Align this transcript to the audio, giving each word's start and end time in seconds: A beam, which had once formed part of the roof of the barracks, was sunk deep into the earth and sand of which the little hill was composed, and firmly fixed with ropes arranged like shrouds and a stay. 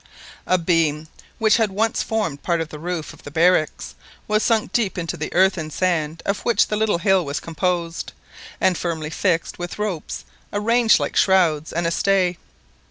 A 0.47 0.57
beam, 0.57 1.07
which 1.37 1.57
had 1.57 1.69
once 1.69 2.01
formed 2.01 2.41
part 2.41 2.59
of 2.59 2.69
the 2.69 2.79
roof 2.79 3.13
of 3.13 3.21
the 3.21 3.29
barracks, 3.29 3.93
was 4.27 4.41
sunk 4.41 4.73
deep 4.73 4.97
into 4.97 5.15
the 5.15 5.31
earth 5.31 5.59
and 5.59 5.71
sand 5.71 6.23
of 6.25 6.39
which 6.39 6.65
the 6.69 6.75
little 6.75 6.97
hill 6.97 7.23
was 7.23 7.39
composed, 7.39 8.11
and 8.59 8.75
firmly 8.75 9.11
fixed 9.11 9.59
with 9.59 9.77
ropes 9.77 10.25
arranged 10.51 10.99
like 10.99 11.15
shrouds 11.15 11.71
and 11.71 11.85
a 11.85 11.91
stay. 11.91 12.39